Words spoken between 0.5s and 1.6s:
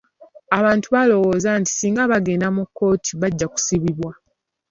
Abantu balowooza